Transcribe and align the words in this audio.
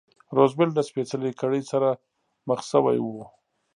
روزولټ 0.37 0.69
له 0.77 0.83
سپېڅلې 0.89 1.31
کړۍ 1.41 1.61
سره 1.71 1.89
مخ 2.47 2.59
شوی 2.71 2.97
و. 3.01 3.07